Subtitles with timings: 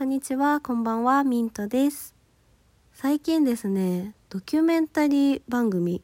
[0.00, 2.14] こんにちは、こんばんは、ミントです。
[2.94, 6.02] 最近ですね、ドキュメンタリー番組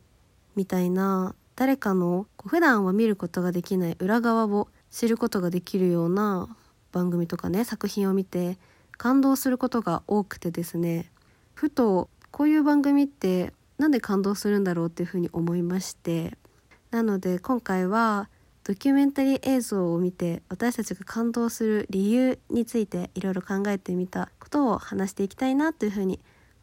[0.55, 6.55] みたいな誰かのこう普段は見ることができない裏側を知ることができるような
[6.93, 8.59] 番組とかね、作品を見て
[8.99, 11.11] 感動することが多くてですね、
[11.55, 16.37] ふとこういう番組ってなんで感動するんだろうっていうふうに思いまして、
[16.91, 18.29] なので今回は
[18.67, 26.19] ドキュメンタリー映像を見て私たちが感動する理由についていろいろ考えてみたことを話していきたいなというふうに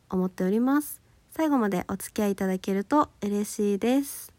[0.10, 1.02] 思っております。
[1.32, 4.34] 最後までお付き合いいただけると嬉しいです。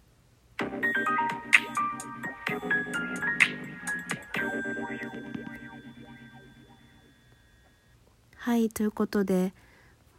[8.36, 9.54] はいということで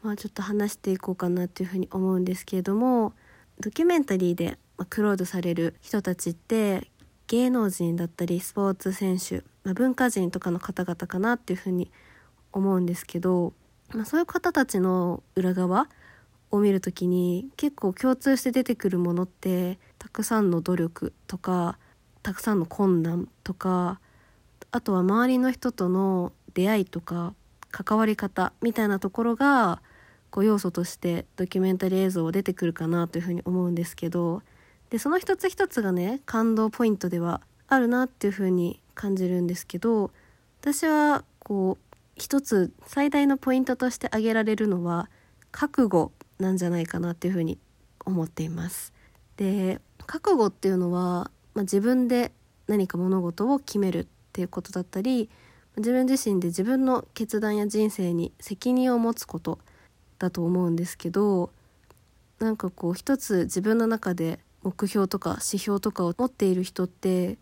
[0.02, 3.14] まあちょっと話していこうかなというふうに思うんですけれども
[3.60, 4.58] ドキュメンタリーで
[4.90, 6.88] クローズされる人たちって
[7.28, 11.92] 芸能人だったりスポーツ選手、まあ、文化人とかの方々かなっていうふうに
[12.52, 13.54] 思うんですけど、
[13.94, 15.88] まあ、そういう方たちの裏側
[16.52, 21.78] を見るときに結構共通して出てくるものってたくさんの努力とか
[22.22, 24.00] たくさんの困難とか
[24.72, 27.34] あとは周りの人との出会いとか
[27.72, 29.82] 関わり方みたいなところが
[30.30, 34.42] こう要素としてドキュメンタリー映像は出てくるかなというふうに思うんですけど
[34.96, 40.10] でその一つ一つがね感動ポイントではあるなっていう風に感じるんですけど
[40.62, 45.10] 私はこう一つ最大のポイントとして挙げられるのは
[45.52, 47.58] 覚悟なんじゃないかなっていう風に
[48.06, 48.94] 思っています。
[49.36, 52.32] で覚悟っていうのは、まあ、自分で
[52.68, 55.30] 何か物事を決めるっていうことだったり
[55.76, 59.60] 自分自身で自分の決断や人生に責任を持つこと
[60.20, 61.52] だと思うんですけど
[62.40, 67.38] なんかこう一つ自分の中で目標とか指標とかを持っている人って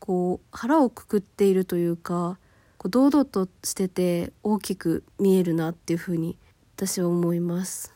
[0.00, 2.36] こう腹をくくっているというか
[2.78, 6.36] こう堂々としてて大きく見えるなっていうふうに
[6.76, 7.94] 私は思います。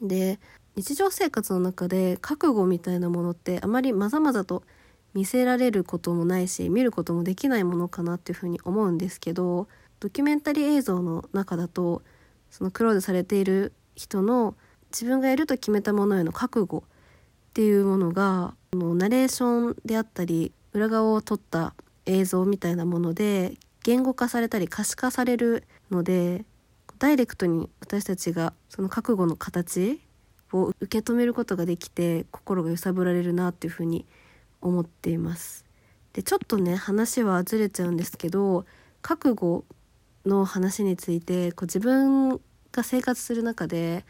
[0.00, 0.38] で
[0.76, 4.62] 日常生活の中で覚悟みたいなものってあまりまざまざと
[5.12, 9.66] 見せられることもないし見ることもできないものかなっていうふうに思うんですけど
[9.98, 12.02] ドキュメンタリー映像の中だと
[12.50, 14.54] そのクローズされている人の
[14.92, 16.84] 自分がやると決めたものへの覚悟
[17.50, 21.74] っていうものがのナレーションであったり裏側を撮った
[22.06, 26.44] 映像みたいなもので言語化されたり可視化されるので
[27.00, 30.00] ダイレクトに私たちがその覚悟の形
[30.52, 34.06] を受け止めることができて心が揺さぶられるなっていうふうに
[34.60, 35.64] 思っています。
[36.12, 38.64] でちょっとね話はずれちゃうんですけど
[39.02, 39.64] 覚悟
[40.26, 42.40] の話についてこう自分
[42.72, 44.04] が生活する中で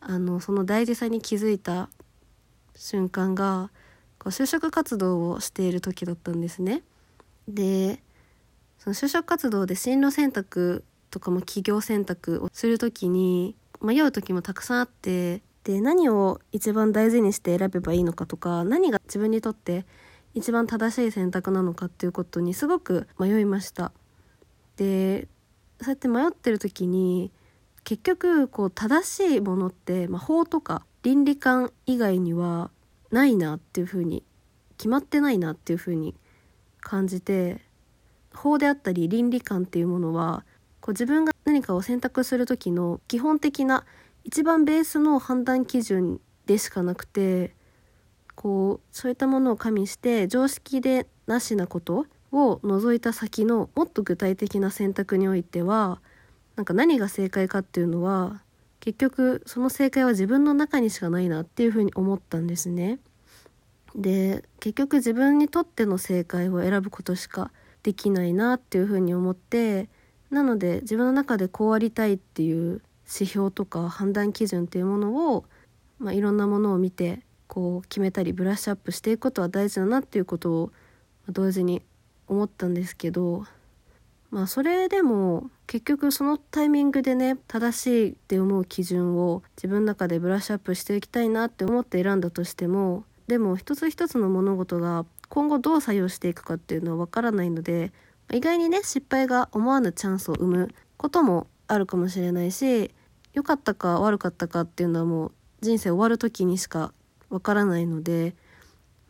[0.00, 1.90] あのその大事さに気づいた
[2.80, 3.70] 瞬間が
[4.18, 6.82] こう就職活動をしている時だったんですね。
[7.46, 8.02] で
[8.78, 19.84] その就職活動で進路選択とかも企業選択をする時に迷う時もたくさんあってで何を一番大事にして選べばいいのかとか何が自分にとって
[20.32, 23.92] 一番正しい選択なのかっていうことにすごく迷いました。
[24.76, 25.28] で
[25.82, 27.30] そうやって迷ってる時に
[27.84, 32.70] 結局こう正しいものって、まあ、法とか倫理観以外には
[33.10, 34.22] ないなっていうふうに
[34.76, 36.14] 決まってないなっていうふうに
[36.80, 37.60] 感じて
[38.34, 40.44] 法であったり倫理観っていうものは
[40.80, 43.84] こう自分が何かを選択する時の基本的な
[44.24, 47.54] 一番ベースの判断基準でしかなくて
[48.34, 56.00] こうそういったものを加味して常識でなしなことを除いた先のもっと具体的な選択においては
[56.56, 58.42] なんか何が正解かっていうのは
[58.80, 62.98] 結局その正解は自分の中にしかないなっていうふうに思ったんですね。
[63.94, 67.50] で結局自分にとっての正解を選ぶことしか
[67.82, 69.88] できないなっていうふうに思って
[70.30, 72.82] なので自分の中でこうありたいっていう
[73.12, 75.44] 指標とか判断基準っていうものを、
[75.98, 80.72] まあ、いろんなものを見てこう決めたりブラッシュアップしていくことは大事だなっていうことを
[81.28, 81.82] 同時に
[82.28, 83.44] 思ったんですけど
[84.30, 97.92] まあそれでも結局そのタイミングでね正しいって思う基準を自分の中でブラッシュアップしていきたいなって思って選んだとしてもでも一つ一つの物事が今後どう作用していくかっていうのはわからないので
[98.32, 102.90] 意外にね失敗が思わぬチャンスを生むこともあるかもしれないし
[103.32, 106.92] 良かったか悪かったかっていうのはもう人生終わる時にしか
[107.28, 108.34] わからないので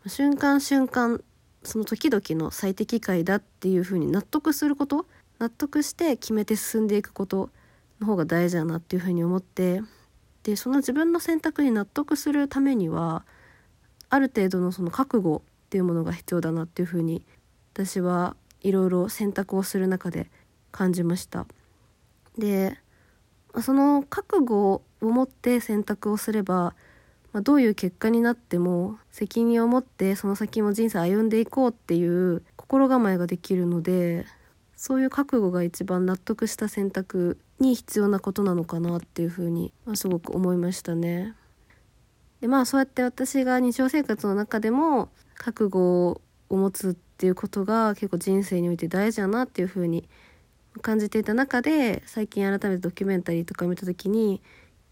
[0.07, 1.23] 瞬間瞬間
[1.63, 5.07] その時々の最適解だっていうふうに納得すること
[5.39, 7.51] 納得して決めて進んでいくこと
[8.01, 9.83] の方が大事だなっていうふうに思って
[10.43, 13.25] でその自分の選択に納得するためには
[14.09, 17.25] ある程度のその覚悟っていうものが必要だなっていうふうに
[17.75, 20.31] 私はいろいろ選択をする中で
[20.73, 21.47] 感じました。
[22.39, 22.77] で
[23.61, 26.75] その覚悟を持って選択をすれば、
[27.33, 34.27] まあ、どういう結果になっても責任を持ってその先も人生歩んでいこうっていう心構えができるので
[34.75, 41.35] そういう覚悟が一番納得した選択に必要なことなのかなっていうふうに、まあ、すごく思いましたね。
[42.41, 50.09] でまあそうやって私が日常生活の中でも覚悟を持つっていうことが結構人生において大事だなっていうふうに
[50.81, 54.41] 感じていた中で最近改めてドキュメンタリーとか見た時に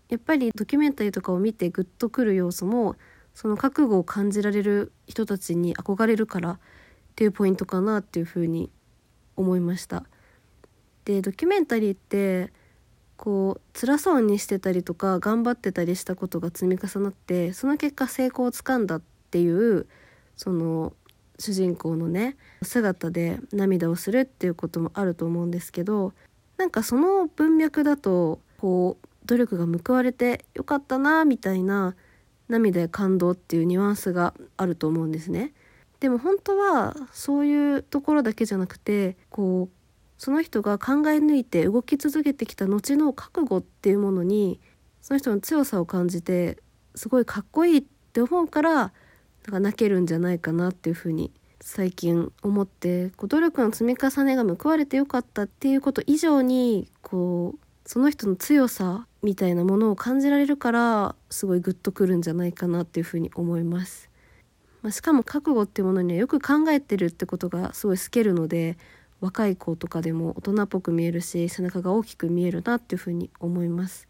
[0.08, 2.96] やっぱりドキュメンタリーとかを見てグッとくる要素も
[3.34, 6.58] その覚悟を感じられる人たちに憧れるからっ
[7.14, 8.70] ていうポイントかなっていうふうに
[9.36, 10.04] 思いました。
[11.04, 12.52] でドキュメンタリーって
[13.16, 19.86] こう辛そうにしてたりとか頑張ってたりしたことが積み重なってその結果成功をつかんだっていう
[20.36, 20.92] その
[21.38, 26.12] 主人公のね姿で涙をするっていうこともあると思うんですけど
[26.56, 31.94] なんかその文脈だとこう努力が報われてよかったなみたいな
[32.48, 35.52] 涙や感動っていうニュアンスがあると思うんですね。
[36.00, 39.78] でも本当はそういうところだけじゃなくてこう
[40.16, 44.60] その人が考え抜いて動き続けてきた後の覚悟っていうものに
[45.02, 46.58] その人の強さを感じて
[46.94, 48.92] すごいかっこいいって思うからなん
[49.50, 57.58] か泣けるんじゃないかなっていうふうに最近思ってこう努力の積み重ねが報われてよかったっていうこと以上にこう
[57.88, 64.08] その人の強さみたいなものを感じられるからすごいグッとくるんじゃないかなっていうふうに思います。
[64.82, 68.78] まあ、しかも覚悟っていうものにはよく考えてるってことがすごい透けるので
[69.20, 74.08] 若い子とかでも大人っぽく見えるし背中が大きく見えるなっていうふうに思います。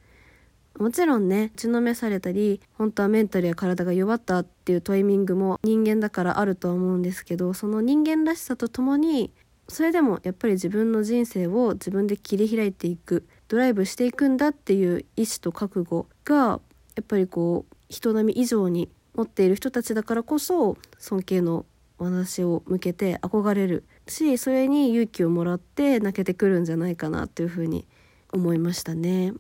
[0.79, 9.33] もちろんね打ちのめされたり本当はメンタルや体が弱ったっていうタイミングも人間だからあるとは思うんですけどその人間らしさとともに
[9.69, 21.67] それでもやっぱり自分の人生を自分で切り開いていくドライブしていくんだっていう意志と覚悟がやっぱりこう人並み以上に持っている人たちだからこそ尊敬の
[21.99, 27.87] 話を向けて憧れるしそれに勇気をもらって泣けてくるんじゃないかなというふうに
[28.33, 29.33] 思いましたね。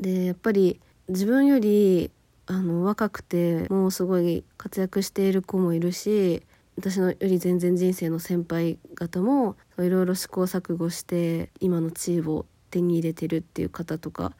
[0.00, 2.10] でやっぱり自分より
[2.46, 6.42] あの若くてもうすごい活躍している子もいるし
[6.78, 14.32] 私のより全然人生の先輩方もいろいろ試行錯誤して今の地位を手に入れてるっていう方とか、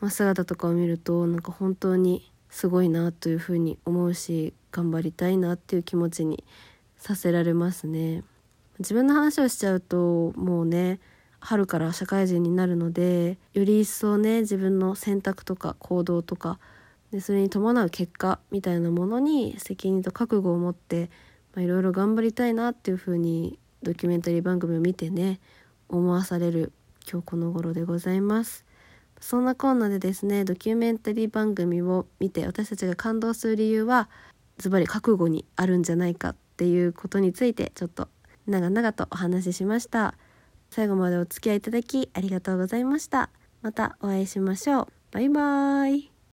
[0.00, 6.42] まあ、姿とかを見るとなんか本当にすごいなというふうに思うし頑張りたいなっていう気持ちに
[6.96, 8.24] させられますね。
[8.80, 10.98] 自分の話をしちゃうともうね
[11.38, 16.58] 春から社会人になるのでより一層ね自分の選択とか行動とか
[17.12, 21.10] でそれに伴う結果みたいなものに責任と覚悟を持って
[21.56, 25.40] いろいろ頑張りたいなっていうふうにドキュメンタリー番組を見てね
[25.88, 26.72] 思わされる
[27.10, 28.64] 今日この頃でございます
[29.20, 34.08] そんなこんなでですねドキュメンタリー番組を見て私たちが感動する理由は
[34.58, 38.08] ズバリ覚悟にあるんじゃないかっていうことについてちょっと
[38.46, 40.14] 長々とお話ししました。
[40.70, 43.30] 最後までお付き合いいただきありがとうございました。
[43.62, 44.88] またお会いしましょう。
[45.12, 46.15] バイバーイ。